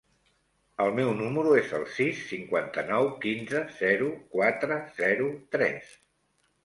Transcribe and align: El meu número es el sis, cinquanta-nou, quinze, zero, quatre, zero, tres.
El 0.85 0.93
meu 0.99 1.09
número 1.17 1.51
es 1.59 1.75
el 1.81 1.83
sis, 1.97 2.23
cinquanta-nou, 2.31 3.09
quinze, 3.27 3.63
zero, 3.85 4.09
quatre, 4.37 4.79
zero, 5.01 5.29
tres. 5.57 5.93